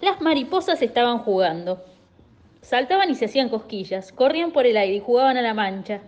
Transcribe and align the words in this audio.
Las 0.00 0.22
mariposas 0.22 0.80
estaban 0.80 1.18
jugando. 1.18 1.84
Saltaban 2.62 3.10
y 3.10 3.14
se 3.14 3.26
hacían 3.26 3.50
cosquillas, 3.50 4.12
corrían 4.12 4.50
por 4.50 4.64
el 4.64 4.78
aire 4.78 4.96
y 4.96 5.00
jugaban 5.00 5.36
a 5.36 5.42
la 5.42 5.52
mancha. 5.52 6.00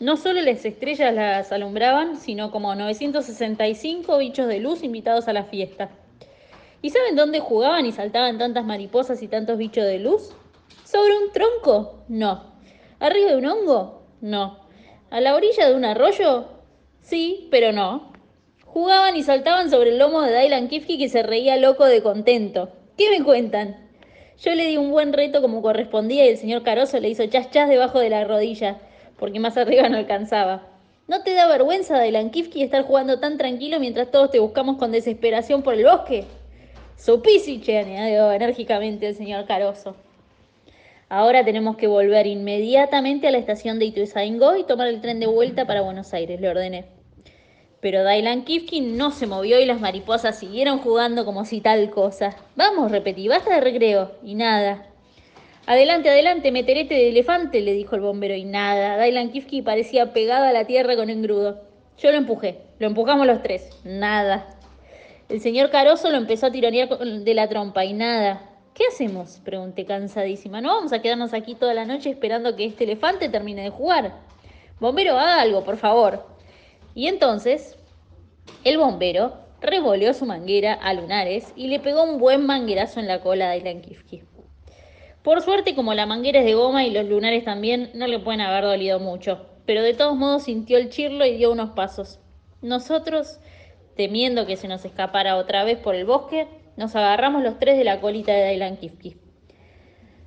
No 0.00 0.16
solo 0.16 0.40
las 0.40 0.64
estrellas 0.64 1.14
las 1.14 1.52
alumbraban, 1.52 2.16
sino 2.16 2.50
como 2.50 2.74
965 2.74 4.16
bichos 4.16 4.48
de 4.48 4.60
luz 4.60 4.82
invitados 4.82 5.28
a 5.28 5.34
la 5.34 5.44
fiesta. 5.44 5.90
¿Y 6.80 6.88
saben 6.88 7.16
dónde 7.16 7.40
jugaban 7.40 7.84
y 7.84 7.92
saltaban 7.92 8.38
tantas 8.38 8.64
mariposas 8.64 9.22
y 9.22 9.28
tantos 9.28 9.58
bichos 9.58 9.84
de 9.84 9.98
luz? 9.98 10.34
¿Sobre 10.84 11.18
un 11.18 11.30
tronco? 11.30 12.04
No. 12.08 12.54
¿Arriba 12.98 13.30
de 13.30 13.36
un 13.36 13.46
hongo? 13.46 14.06
No. 14.22 14.58
¿A 15.10 15.20
la 15.20 15.34
orilla 15.34 15.68
de 15.68 15.74
un 15.74 15.84
arroyo? 15.84 16.48
Sí, 17.02 17.48
pero 17.50 17.72
no. 17.72 18.10
Jugaban 18.64 19.16
y 19.16 19.22
saltaban 19.22 19.70
sobre 19.70 19.90
el 19.90 19.98
lomo 19.98 20.22
de 20.22 20.34
Dylan 20.38 20.68
Kifke 20.68 20.96
que 20.96 21.10
se 21.10 21.22
reía 21.22 21.56
loco 21.56 21.84
de 21.84 22.02
contento. 22.02 22.72
¿Qué 22.96 23.10
me 23.10 23.24
cuentan? 23.24 23.76
Yo 24.40 24.54
le 24.54 24.66
di 24.66 24.76
un 24.76 24.92
buen 24.92 25.12
reto 25.12 25.42
como 25.42 25.62
correspondía 25.62 26.26
y 26.26 26.28
el 26.28 26.36
señor 26.36 26.62
Caroso 26.62 27.00
le 27.00 27.08
hizo 27.08 27.26
chas 27.26 27.50
chas 27.50 27.68
debajo 27.68 27.98
de 27.98 28.08
la 28.08 28.22
rodilla, 28.22 28.78
porque 29.18 29.40
más 29.40 29.56
arriba 29.56 29.88
no 29.88 29.96
alcanzaba. 29.96 30.68
¿No 31.08 31.24
te 31.24 31.34
da 31.34 31.48
vergüenza, 31.48 32.00
Dylan 32.00 32.30
Kifke, 32.30 32.62
estar 32.62 32.84
jugando 32.84 33.18
tan 33.18 33.36
tranquilo 33.36 33.80
mientras 33.80 34.12
todos 34.12 34.30
te 34.30 34.38
buscamos 34.38 34.76
con 34.76 34.92
desesperación 34.92 35.62
por 35.62 35.74
el 35.74 35.84
bosque? 35.84 36.24
Supísiche, 36.96 37.78
añadió 37.78 38.30
enérgicamente 38.30 39.08
el 39.08 39.16
señor 39.16 39.44
Caroso. 39.46 39.96
Ahora 41.08 41.44
tenemos 41.44 41.76
que 41.76 41.88
volver 41.88 42.28
inmediatamente 42.28 43.26
a 43.26 43.32
la 43.32 43.38
estación 43.38 43.80
de 43.80 43.86
Ituzaingó 43.86 44.56
y 44.56 44.64
tomar 44.64 44.86
el 44.86 45.00
tren 45.00 45.18
de 45.18 45.26
vuelta 45.26 45.66
para 45.66 45.82
Buenos 45.82 46.14
Aires, 46.14 46.40
le 46.40 46.48
ordené. 46.48 46.84
Pero 47.84 48.02
Dylan 48.02 48.44
Kifkin 48.44 48.96
no 48.96 49.10
se 49.10 49.26
movió 49.26 49.60
y 49.60 49.66
las 49.66 49.78
mariposas 49.78 50.38
siguieron 50.38 50.78
jugando 50.78 51.26
como 51.26 51.44
si 51.44 51.60
tal 51.60 51.90
cosa. 51.90 52.34
Vamos, 52.56 52.90
repetí, 52.90 53.28
basta 53.28 53.56
de 53.56 53.60
recreo. 53.60 54.12
Y 54.22 54.36
nada. 54.36 54.86
Adelante, 55.66 56.08
adelante, 56.08 56.50
meterete 56.50 56.94
de 56.94 57.10
elefante, 57.10 57.60
le 57.60 57.74
dijo 57.74 57.94
el 57.94 58.00
bombero. 58.00 58.34
Y 58.34 58.46
nada. 58.46 58.96
Dylan 58.96 59.30
Kifkin 59.30 59.64
parecía 59.64 60.14
pegado 60.14 60.46
a 60.46 60.52
la 60.52 60.64
tierra 60.64 60.96
con 60.96 61.10
engrudo. 61.10 61.60
Yo 61.98 62.10
lo 62.10 62.16
empujé. 62.16 62.62
Lo 62.78 62.86
empujamos 62.86 63.26
los 63.26 63.42
tres. 63.42 63.68
Nada. 63.84 64.46
El 65.28 65.42
señor 65.42 65.68
Caroso 65.68 66.08
lo 66.08 66.16
empezó 66.16 66.46
a 66.46 66.50
tironear 66.50 66.88
de 66.88 67.34
la 67.34 67.50
trompa. 67.50 67.84
Y 67.84 67.92
nada. 67.92 68.48
¿Qué 68.72 68.84
hacemos? 68.86 69.42
Pregunté 69.44 69.84
cansadísima. 69.84 70.62
¿No 70.62 70.74
vamos 70.74 70.94
a 70.94 71.02
quedarnos 71.02 71.34
aquí 71.34 71.54
toda 71.54 71.74
la 71.74 71.84
noche 71.84 72.08
esperando 72.08 72.56
que 72.56 72.64
este 72.64 72.84
elefante 72.84 73.28
termine 73.28 73.64
de 73.64 73.68
jugar? 73.68 74.14
Bombero, 74.80 75.18
haga 75.18 75.42
algo, 75.42 75.64
por 75.64 75.76
favor. 75.76 76.33
Y 76.94 77.08
entonces, 77.08 77.76
el 78.62 78.78
bombero 78.78 79.34
revolvió 79.60 80.14
su 80.14 80.26
manguera 80.26 80.74
a 80.74 80.92
Lunares 80.94 81.52
y 81.56 81.68
le 81.68 81.80
pegó 81.80 82.04
un 82.04 82.18
buen 82.18 82.46
manguerazo 82.46 83.00
en 83.00 83.08
la 83.08 83.20
cola 83.20 83.50
de 83.50 83.58
Ilan 83.58 83.80
Kifki. 83.80 84.22
Por 85.22 85.40
suerte, 85.40 85.74
como 85.74 85.94
la 85.94 86.04
manguera 86.04 86.40
es 86.40 86.44
de 86.44 86.54
goma 86.54 86.84
y 86.84 86.90
los 86.90 87.06
lunares 87.06 87.44
también, 87.44 87.90
no 87.94 88.06
le 88.06 88.18
pueden 88.18 88.42
haber 88.42 88.64
dolido 88.64 89.00
mucho. 89.00 89.46
Pero 89.64 89.82
de 89.82 89.94
todos 89.94 90.16
modos 90.16 90.42
sintió 90.42 90.76
el 90.76 90.90
chirlo 90.90 91.24
y 91.24 91.36
dio 91.36 91.50
unos 91.50 91.70
pasos. 91.70 92.20
Nosotros, 92.60 93.40
temiendo 93.96 94.44
que 94.44 94.58
se 94.58 94.68
nos 94.68 94.84
escapara 94.84 95.36
otra 95.36 95.64
vez 95.64 95.78
por 95.78 95.94
el 95.94 96.04
bosque, 96.04 96.46
nos 96.76 96.94
agarramos 96.94 97.42
los 97.42 97.58
tres 97.58 97.78
de 97.78 97.84
la 97.84 98.00
colita 98.00 98.32
de 98.32 98.50
Dylan 98.50 98.76
Kifke. 98.76 99.16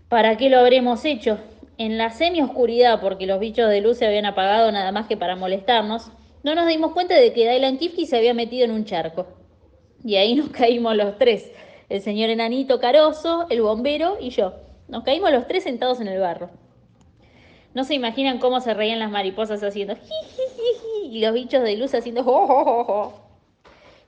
¿Para 0.09 0.35
qué 0.37 0.49
lo 0.49 0.59
habremos 0.59 1.05
hecho? 1.05 1.37
En 1.77 1.99
la 1.99 2.09
semi-oscuridad, 2.09 2.99
porque 2.99 3.27
los 3.27 3.39
bichos 3.39 3.69
de 3.69 3.81
luz 3.81 3.97
se 3.97 4.07
habían 4.07 4.25
apagado 4.25 4.71
nada 4.71 4.91
más 4.91 5.05
que 5.05 5.15
para 5.15 5.35
molestarnos, 5.35 6.11
no 6.47 6.55
nos 6.55 6.67
dimos 6.67 6.93
cuenta 6.93 7.13
de 7.13 7.33
que 7.33 7.49
Dylan 7.49 7.77
Kifke 7.77 8.05
se 8.05 8.15
había 8.15 8.33
metido 8.33 8.63
en 8.63 8.71
un 8.71 8.85
charco. 8.85 9.27
Y 10.01 10.15
ahí 10.15 10.33
nos 10.33 10.47
caímos 10.47 10.95
los 10.95 11.17
tres, 11.17 11.51
el 11.89 12.01
señor 12.01 12.29
enanito 12.29 12.79
caroso, 12.79 13.47
el 13.49 13.61
bombero 13.61 14.15
y 14.21 14.29
yo. 14.29 14.53
Nos 14.87 15.03
caímos 15.03 15.29
los 15.31 15.45
tres 15.47 15.65
sentados 15.65 15.99
en 15.99 16.07
el 16.07 16.21
barro. 16.21 16.49
No 17.73 17.83
se 17.83 17.95
imaginan 17.95 18.39
cómo 18.39 18.61
se 18.61 18.73
reían 18.73 18.99
las 18.99 19.11
mariposas 19.11 19.61
haciendo 19.61 19.95
y 21.03 21.19
los 21.19 21.33
bichos 21.33 21.63
de 21.63 21.75
luz 21.75 21.93
haciendo 21.93 22.23
jo, 22.23 23.13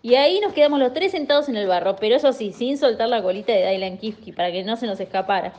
y 0.01 0.15
ahí 0.15 0.39
nos 0.39 0.53
quedamos 0.53 0.79
los 0.79 0.93
tres 0.93 1.11
sentados 1.11 1.49
en 1.49 1.57
el 1.57 1.67
barro, 1.67 1.97
pero 1.97 2.15
eso 2.15 2.31
sí, 2.31 2.53
sin 2.53 2.77
soltar 2.77 3.09
la 3.09 3.21
colita 3.21 3.51
de 3.51 3.69
Dylan 3.69 3.97
Kifke 3.97 4.33
para 4.33 4.49
que 4.49 4.63
no 4.63 4.77
se 4.77 4.87
nos 4.87 5.01
escapara. 5.01 5.51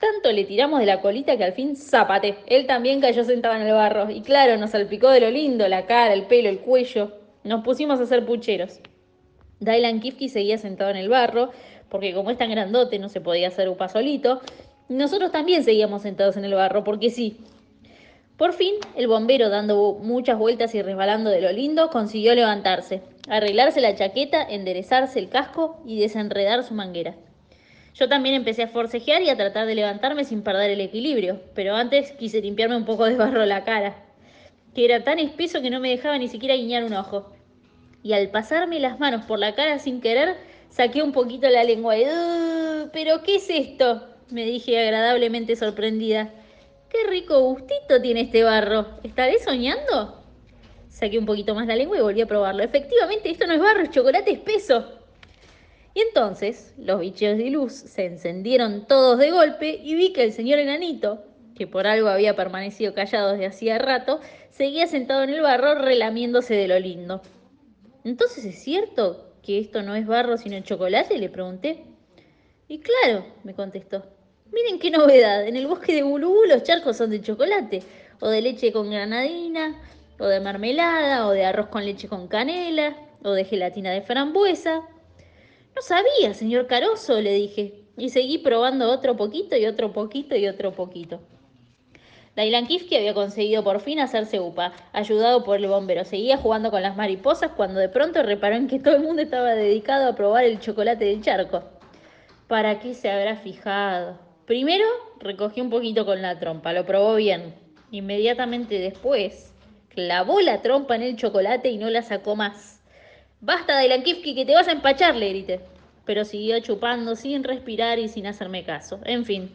Tanto 0.00 0.30
le 0.30 0.44
tiramos 0.44 0.80
de 0.80 0.86
la 0.86 1.00
colita 1.00 1.36
que 1.36 1.44
al 1.44 1.52
fin 1.52 1.76
zapate. 1.76 2.36
Él 2.46 2.66
también 2.66 3.00
cayó 3.00 3.24
sentado 3.24 3.56
en 3.56 3.62
el 3.62 3.72
barro. 3.72 4.10
Y 4.10 4.20
claro, 4.22 4.56
nos 4.56 4.70
salpicó 4.70 5.10
de 5.10 5.20
lo 5.20 5.30
lindo, 5.30 5.66
la 5.68 5.86
cara, 5.86 6.12
el 6.12 6.26
pelo, 6.26 6.48
el 6.48 6.60
cuello. 6.60 7.12
Nos 7.42 7.64
pusimos 7.64 7.98
a 7.98 8.04
hacer 8.04 8.24
pucheros. 8.24 8.80
Dylan 9.60 10.00
Kifke 10.00 10.28
seguía 10.28 10.56
sentado 10.58 10.90
en 10.90 10.96
el 10.96 11.08
barro, 11.08 11.50
porque 11.88 12.14
como 12.14 12.30
es 12.30 12.38
tan 12.38 12.50
grandote 12.50 12.98
no 12.98 13.08
se 13.08 13.20
podía 13.20 13.48
hacer 13.48 13.68
upa 13.68 13.88
solito. 13.88 14.40
Nosotros 14.88 15.32
también 15.32 15.64
seguíamos 15.64 16.02
sentados 16.02 16.36
en 16.36 16.44
el 16.44 16.54
barro, 16.54 16.84
porque 16.84 17.10
sí, 17.10 17.38
por 18.38 18.52
fin, 18.52 18.74
el 18.94 19.08
bombero, 19.08 19.48
dando 19.48 19.98
muchas 20.00 20.38
vueltas 20.38 20.72
y 20.76 20.80
resbalando 20.80 21.28
de 21.28 21.40
lo 21.40 21.50
lindo, 21.50 21.90
consiguió 21.90 22.36
levantarse, 22.36 23.02
arreglarse 23.28 23.80
la 23.80 23.96
chaqueta, 23.96 24.40
enderezarse 24.40 25.18
el 25.18 25.28
casco 25.28 25.82
y 25.84 25.98
desenredar 25.98 26.62
su 26.62 26.72
manguera. 26.72 27.16
Yo 27.98 28.08
también 28.08 28.36
empecé 28.36 28.62
a 28.62 28.68
forcejear 28.68 29.22
y 29.22 29.28
a 29.28 29.36
tratar 29.36 29.66
de 29.66 29.74
levantarme 29.74 30.24
sin 30.24 30.42
perder 30.42 30.70
el 30.70 30.80
equilibrio, 30.80 31.40
pero 31.54 31.74
antes 31.74 32.12
quise 32.12 32.40
limpiarme 32.40 32.76
un 32.76 32.84
poco 32.84 33.04
de 33.06 33.16
barro 33.16 33.44
la 33.44 33.64
cara, 33.64 33.96
que 34.72 34.84
era 34.84 35.02
tan 35.02 35.18
espeso 35.18 35.60
que 35.60 35.70
no 35.70 35.80
me 35.80 35.90
dejaba 35.90 36.16
ni 36.16 36.28
siquiera 36.28 36.54
guiñar 36.54 36.84
un 36.84 36.94
ojo. 36.94 37.32
Y 38.04 38.12
al 38.12 38.28
pasarme 38.28 38.78
las 38.78 39.00
manos 39.00 39.24
por 39.24 39.40
la 39.40 39.56
cara 39.56 39.80
sin 39.80 40.00
querer, 40.00 40.36
saqué 40.68 41.02
un 41.02 41.10
poquito 41.10 41.48
la 41.48 41.64
lengua 41.64 41.98
y... 41.98 42.04
¿Pero 42.92 43.22
qué 43.22 43.36
es 43.36 43.50
esto? 43.50 44.04
me 44.30 44.44
dije 44.44 44.78
agradablemente 44.78 45.56
sorprendida. 45.56 46.30
Qué 46.90 46.98
rico 47.08 47.40
gustito 47.40 48.00
tiene 48.00 48.22
este 48.22 48.44
barro. 48.44 48.86
¿Estaré 49.02 49.38
soñando? 49.40 50.22
Saqué 50.88 51.18
un 51.18 51.26
poquito 51.26 51.54
más 51.54 51.66
la 51.66 51.76
lengua 51.76 51.98
y 51.98 52.02
volví 52.02 52.20
a 52.20 52.26
probarlo. 52.26 52.62
Efectivamente, 52.62 53.30
esto 53.30 53.46
no 53.46 53.54
es 53.54 53.60
barro, 53.60 53.82
es 53.82 53.90
chocolate 53.90 54.30
espeso. 54.30 54.97
Y 55.98 56.02
entonces 56.02 56.74
los 56.78 57.00
bichos 57.00 57.36
de 57.36 57.50
luz 57.50 57.72
se 57.72 58.06
encendieron 58.06 58.86
todos 58.86 59.18
de 59.18 59.32
golpe 59.32 59.80
y 59.82 59.96
vi 59.96 60.12
que 60.12 60.22
el 60.22 60.32
señor 60.32 60.60
enanito, 60.60 61.24
que 61.56 61.66
por 61.66 61.88
algo 61.88 62.06
había 62.06 62.36
permanecido 62.36 62.94
callado 62.94 63.32
desde 63.32 63.46
hacía 63.46 63.78
rato, 63.78 64.20
seguía 64.48 64.86
sentado 64.86 65.24
en 65.24 65.30
el 65.30 65.40
barro 65.40 65.74
relamiéndose 65.74 66.54
de 66.54 66.68
lo 66.68 66.78
lindo. 66.78 67.20
Entonces, 68.04 68.44
¿es 68.44 68.62
cierto 68.62 69.32
que 69.42 69.58
esto 69.58 69.82
no 69.82 69.96
es 69.96 70.06
barro 70.06 70.36
sino 70.36 70.60
chocolate? 70.60 71.18
Le 71.18 71.30
pregunté. 71.30 71.82
Y 72.68 72.78
claro, 72.78 73.26
me 73.42 73.54
contestó. 73.54 74.04
Miren 74.52 74.78
qué 74.78 74.92
novedad, 74.92 75.48
en 75.48 75.56
el 75.56 75.66
bosque 75.66 75.96
de 75.96 76.04
Bulubú 76.04 76.44
los 76.44 76.62
charcos 76.62 76.96
son 76.96 77.10
de 77.10 77.22
chocolate, 77.22 77.82
o 78.20 78.28
de 78.28 78.40
leche 78.40 78.72
con 78.72 78.88
granadina, 78.88 79.82
o 80.20 80.26
de 80.26 80.38
mermelada, 80.38 81.26
o 81.26 81.32
de 81.32 81.44
arroz 81.44 81.66
con 81.66 81.84
leche 81.84 82.06
con 82.06 82.28
canela, 82.28 82.96
o 83.24 83.32
de 83.32 83.44
gelatina 83.44 83.90
de 83.90 84.02
frambuesa. 84.02 84.84
No 85.78 85.82
sabía, 85.82 86.34
señor 86.34 86.66
Caroso, 86.66 87.20
le 87.20 87.34
dije, 87.34 87.84
y 87.96 88.08
seguí 88.08 88.38
probando 88.38 88.90
otro 88.90 89.16
poquito 89.16 89.56
y 89.56 89.64
otro 89.64 89.92
poquito 89.92 90.34
y 90.34 90.48
otro 90.48 90.72
poquito. 90.72 91.20
Dailan 92.34 92.66
Kifke 92.66 92.96
había 92.96 93.14
conseguido 93.14 93.62
por 93.62 93.78
fin 93.78 94.00
hacerse 94.00 94.40
upa, 94.40 94.72
ayudado 94.92 95.44
por 95.44 95.58
el 95.58 95.68
bombero. 95.68 96.04
Seguía 96.04 96.36
jugando 96.36 96.72
con 96.72 96.82
las 96.82 96.96
mariposas 96.96 97.52
cuando 97.52 97.78
de 97.78 97.88
pronto 97.88 98.24
reparó 98.24 98.56
en 98.56 98.66
que 98.66 98.80
todo 98.80 98.96
el 98.96 99.04
mundo 99.04 99.22
estaba 99.22 99.54
dedicado 99.54 100.08
a 100.08 100.16
probar 100.16 100.42
el 100.42 100.58
chocolate 100.58 101.04
del 101.04 101.22
charco. 101.22 101.62
¿Para 102.48 102.80
qué 102.80 102.92
se 102.94 103.08
habrá 103.08 103.36
fijado? 103.36 104.18
Primero 104.46 104.84
recogió 105.20 105.62
un 105.62 105.70
poquito 105.70 106.04
con 106.04 106.20
la 106.22 106.40
trompa, 106.40 106.72
lo 106.72 106.86
probó 106.86 107.14
bien. 107.14 107.54
Inmediatamente 107.92 108.80
después 108.80 109.54
clavó 109.90 110.40
la 110.40 110.60
trompa 110.60 110.96
en 110.96 111.02
el 111.02 111.14
chocolate 111.14 111.70
y 111.70 111.78
no 111.78 111.88
la 111.88 112.02
sacó 112.02 112.34
más. 112.34 112.77
Basta, 113.40 113.78
de 113.78 114.02
Kifki, 114.02 114.34
que 114.34 114.44
te 114.44 114.54
vas 114.54 114.68
a 114.68 114.72
empachar, 114.72 115.16
le 115.16 115.28
grité. 115.30 115.60
Pero 116.04 116.24
siguió 116.24 116.58
chupando 116.60 117.16
sin 117.16 117.44
respirar 117.44 117.98
y 117.98 118.08
sin 118.08 118.26
hacerme 118.26 118.64
caso. 118.64 119.00
En 119.04 119.24
fin. 119.24 119.54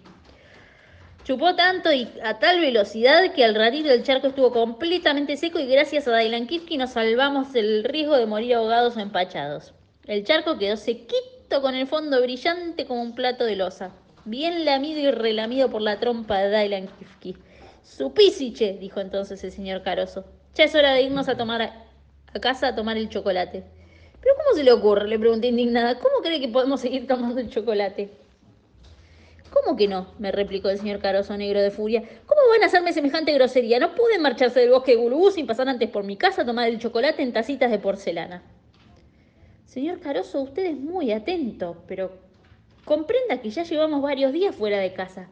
Chupó 1.24 1.56
tanto 1.56 1.91
y 1.91 2.09
a 2.24 2.39
tal 2.39 2.59
velocidad 2.59 3.33
que 3.33 3.45
al 3.45 3.56
ratito 3.56 3.89
el 3.89 4.03
charco 4.03 4.27
estuvo 4.27 4.51
completamente 4.51 5.38
seco 5.38 5.59
y 5.59 5.68
gracias 5.68 6.07
a 6.07 6.18
Dylan 6.18 6.47
Kifki 6.47 6.77
nos 6.77 6.91
salvamos 6.91 7.53
del 7.53 7.83
riesgo 7.85 8.18
de 8.18 8.25
morir 8.25 8.56
ahogados 8.56 8.97
o 8.97 9.00
empachados. 9.00 9.74
El 10.06 10.25
charco 10.25 10.57
quedó 10.57 10.75
sequito 10.75 11.62
con 11.62 11.75
el 11.75 11.88
fondo 11.88 12.21
brillante 12.21 12.85
como 12.85 13.01
un 13.01 13.15
plato 13.15 13.45
de 13.45 13.56
losa 13.56 13.94
bien 14.25 14.65
lamido 14.65 15.00
y 15.00 15.12
relamido 15.12 15.69
por 15.69 15.81
la 15.81 16.00
trompa 16.00 16.39
de 16.39 16.57
Dylan 16.57 16.88
Kifke. 16.88 17.38
Supísiche, 17.83 18.77
dijo 18.80 19.00
entonces 19.00 19.44
el 19.44 19.51
señor 19.51 19.83
Caroso. 19.83 20.25
Ya 20.56 20.65
es 20.65 20.75
hora 20.75 20.94
de 20.94 21.03
irnos 21.03 21.27
a 21.27 21.35
tomar 21.35 21.62
a, 21.62 22.39
casa 22.39 22.69
a 22.69 22.75
tomar 22.75 22.97
el 22.97 23.09
chocolate. 23.09 23.63
¿Pero 24.23 24.35
cómo 24.35 24.55
se 24.55 24.63
le 24.63 24.71
ocurre? 24.71 25.07
Le 25.07 25.19
pregunté 25.19 25.47
indignada. 25.47 25.99
¿Cómo 25.99 26.21
cree 26.21 26.39
que 26.39 26.47
podemos 26.47 26.79
seguir 26.79 27.05
tomando 27.05 27.39
el 27.41 27.49
chocolate? 27.49 28.09
¿Cómo 29.51 29.77
que 29.77 29.87
no? 29.87 30.07
me 30.17 30.31
replicó 30.31 30.69
el 30.69 30.79
señor 30.79 30.99
Caroso 30.99 31.37
negro 31.37 31.61
de 31.61 31.69
furia. 31.69 32.01
¿Cómo 32.25 32.41
van 32.49 32.63
a 32.63 32.67
hacerme 32.67 32.93
semejante 32.93 33.33
grosería? 33.33 33.79
No 33.79 33.93
pueden 33.93 34.21
marcharse 34.21 34.61
del 34.61 34.71
bosque 34.71 34.93
de 34.93 34.97
Gulubú 34.97 35.29
sin 35.29 35.45
pasar 35.45 35.67
antes 35.67 35.89
por 35.89 36.03
mi 36.03 36.17
casa 36.17 36.41
a 36.41 36.45
tomar 36.45 36.69
el 36.69 36.79
chocolate 36.79 37.21
en 37.21 37.33
tacitas 37.33 37.69
de 37.69 37.77
porcelana. 37.77 38.41
Señor 39.65 39.99
Caroso, 39.99 40.41
usted 40.41 40.65
es 40.65 40.77
muy 40.77 41.11
atento, 41.11 41.83
pero 41.87 42.11
Comprenda 42.85 43.41
que 43.41 43.49
ya 43.49 43.63
llevamos 43.63 44.01
varios 44.01 44.33
días 44.33 44.55
fuera 44.55 44.77
de 44.77 44.93
casa, 44.93 45.29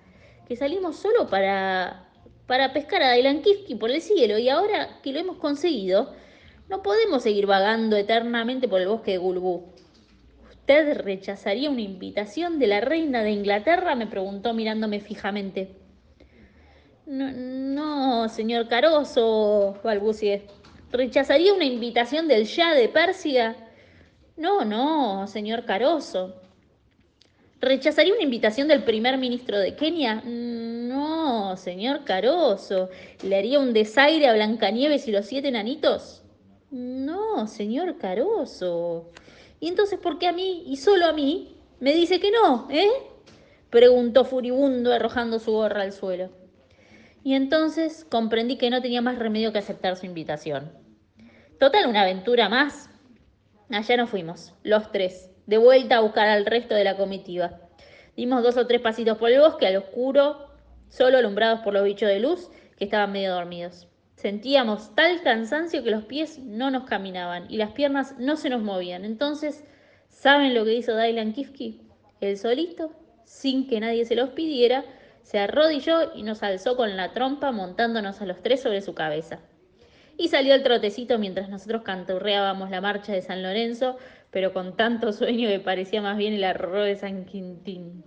que 0.47 0.55
salimos 0.55 0.95
solo 0.95 1.27
para, 1.27 2.05
para 2.47 2.71
pescar 2.71 3.03
a 3.03 3.41
Kifki 3.41 3.75
por 3.75 3.91
el 3.91 4.01
cielo 4.01 4.37
y 4.37 4.47
ahora 4.47 5.01
que 5.03 5.11
lo 5.11 5.19
hemos 5.19 5.37
conseguido, 5.37 6.13
no 6.71 6.81
podemos 6.81 7.21
seguir 7.21 7.47
vagando 7.47 7.97
eternamente 7.97 8.69
por 8.69 8.79
el 8.79 8.87
bosque 8.87 9.11
de 9.11 9.17
Gulbú. 9.17 9.73
¿Usted 10.49 11.01
rechazaría 11.01 11.69
una 11.69 11.81
invitación 11.81 12.59
de 12.59 12.67
la 12.67 12.79
reina 12.79 13.23
de 13.23 13.31
Inglaterra? 13.31 13.93
me 13.93 14.07
preguntó 14.07 14.53
mirándome 14.53 15.01
fijamente. 15.01 15.75
No, 17.05 17.29
no 17.29 18.29
señor 18.29 18.69
Caroso, 18.69 19.81
balbucié. 19.83 20.43
¿Rechazaría 20.93 21.53
una 21.53 21.65
invitación 21.65 22.29
del 22.29 22.45
Shah 22.45 22.73
de 22.73 22.87
Persia? 22.87 23.57
No, 24.37 24.63
no, 24.63 25.27
señor 25.27 25.65
Caroso. 25.65 26.35
¿Rechazaría 27.59 28.13
una 28.13 28.23
invitación 28.23 28.69
del 28.69 28.85
primer 28.85 29.17
ministro 29.17 29.59
de 29.59 29.75
Kenia? 29.75 30.21
No, 30.25 31.57
señor 31.57 32.05
Caroso. 32.05 32.89
¿Le 33.23 33.35
haría 33.35 33.59
un 33.59 33.73
desaire 33.73 34.29
a 34.29 34.33
Blancanieves 34.33 35.09
y 35.09 35.11
los 35.11 35.25
siete 35.25 35.49
enanitos? 35.49 36.20
Señor 37.47 37.97
Caroso. 37.97 39.11
¿Y 39.59 39.67
entonces 39.67 39.99
por 39.99 40.17
qué 40.19 40.27
a 40.27 40.33
mí 40.33 40.63
y 40.67 40.77
solo 40.77 41.05
a 41.05 41.13
mí 41.13 41.55
me 41.79 41.93
dice 41.93 42.19
que 42.19 42.31
no, 42.31 42.67
eh? 42.69 42.89
Preguntó 43.69 44.25
furibundo 44.25 44.91
arrojando 44.91 45.39
su 45.39 45.51
gorra 45.51 45.83
al 45.83 45.93
suelo. 45.93 46.29
Y 47.23 47.35
entonces 47.35 48.05
comprendí 48.09 48.57
que 48.57 48.69
no 48.69 48.81
tenía 48.81 49.01
más 49.01 49.19
remedio 49.19 49.51
que 49.51 49.59
aceptar 49.59 49.95
su 49.95 50.05
invitación. 50.05 50.71
Total, 51.59 51.87
una 51.87 52.01
aventura 52.01 52.49
más. 52.49 52.89
Allá 53.69 53.97
nos 53.97 54.09
fuimos, 54.09 54.53
los 54.63 54.91
tres, 54.91 55.31
de 55.45 55.57
vuelta 55.57 55.97
a 55.97 56.01
buscar 56.01 56.27
al 56.27 56.45
resto 56.45 56.73
de 56.75 56.83
la 56.83 56.97
comitiva. 56.97 57.59
Dimos 58.17 58.43
dos 58.43 58.57
o 58.57 58.67
tres 58.67 58.81
pasitos 58.81 59.17
por 59.17 59.29
el 59.31 59.39
bosque 59.39 59.67
al 59.67 59.77
oscuro, 59.77 60.47
solo 60.89 61.19
alumbrados 61.19 61.61
por 61.61 61.73
los 61.73 61.83
bichos 61.83 62.09
de 62.09 62.19
luz 62.19 62.49
que 62.77 62.85
estaban 62.85 63.11
medio 63.11 63.33
dormidos. 63.33 63.87
Sentíamos 64.21 64.93
tal 64.93 65.23
cansancio 65.23 65.83
que 65.83 65.89
los 65.89 66.05
pies 66.05 66.37
no 66.37 66.69
nos 66.69 66.83
caminaban 66.83 67.47
y 67.49 67.57
las 67.57 67.71
piernas 67.71 68.13
no 68.19 68.35
se 68.35 68.51
nos 68.51 68.61
movían. 68.61 69.03
Entonces, 69.03 69.63
¿saben 70.09 70.53
lo 70.53 70.63
que 70.63 70.75
hizo 70.75 70.95
Dylan 70.95 71.33
Kifke? 71.33 71.79
El 72.19 72.37
solito, 72.37 72.91
sin 73.25 73.65
que 73.67 73.79
nadie 73.79 74.05
se 74.05 74.13
los 74.13 74.29
pidiera, 74.29 74.85
se 75.23 75.39
arrodilló 75.39 76.13
y 76.13 76.21
nos 76.21 76.43
alzó 76.43 76.75
con 76.75 76.95
la 76.97 77.13
trompa 77.13 77.51
montándonos 77.51 78.21
a 78.21 78.27
los 78.27 78.43
tres 78.43 78.61
sobre 78.61 78.81
su 78.81 78.93
cabeza. 78.93 79.39
Y 80.17 80.27
salió 80.27 80.53
el 80.53 80.61
trotecito 80.61 81.17
mientras 81.17 81.49
nosotros 81.49 81.81
canturreábamos 81.81 82.69
la 82.69 82.79
marcha 82.79 83.13
de 83.13 83.23
San 83.23 83.41
Lorenzo, 83.41 83.97
pero 84.29 84.53
con 84.53 84.77
tanto 84.77 85.13
sueño 85.13 85.49
que 85.49 85.59
parecía 85.59 85.99
más 85.99 86.17
bien 86.17 86.33
el 86.33 86.43
arroz 86.43 86.85
de 86.85 86.95
San 86.95 87.25
Quintín. 87.25 88.03